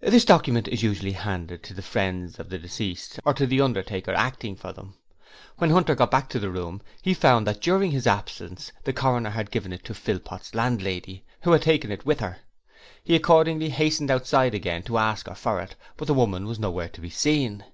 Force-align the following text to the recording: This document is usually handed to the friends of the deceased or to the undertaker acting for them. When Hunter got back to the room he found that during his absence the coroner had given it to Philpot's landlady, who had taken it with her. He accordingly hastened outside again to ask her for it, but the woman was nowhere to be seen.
This 0.00 0.24
document 0.24 0.68
is 0.68 0.82
usually 0.82 1.12
handed 1.12 1.62
to 1.64 1.74
the 1.74 1.82
friends 1.82 2.38
of 2.38 2.48
the 2.48 2.56
deceased 2.56 3.20
or 3.26 3.34
to 3.34 3.46
the 3.46 3.60
undertaker 3.60 4.14
acting 4.14 4.56
for 4.56 4.72
them. 4.72 4.94
When 5.58 5.68
Hunter 5.68 5.94
got 5.94 6.10
back 6.10 6.30
to 6.30 6.38
the 6.38 6.48
room 6.48 6.80
he 7.02 7.12
found 7.12 7.46
that 7.46 7.60
during 7.60 7.90
his 7.90 8.06
absence 8.06 8.72
the 8.84 8.94
coroner 8.94 9.28
had 9.28 9.50
given 9.50 9.70
it 9.74 9.84
to 9.84 9.92
Philpot's 9.92 10.54
landlady, 10.54 11.26
who 11.42 11.52
had 11.52 11.60
taken 11.60 11.92
it 11.92 12.06
with 12.06 12.20
her. 12.20 12.38
He 13.02 13.14
accordingly 13.14 13.68
hastened 13.68 14.10
outside 14.10 14.54
again 14.54 14.82
to 14.84 14.96
ask 14.96 15.28
her 15.28 15.34
for 15.34 15.60
it, 15.60 15.76
but 15.98 16.06
the 16.08 16.14
woman 16.14 16.46
was 16.46 16.58
nowhere 16.58 16.88
to 16.88 17.02
be 17.02 17.10
seen. 17.10 17.66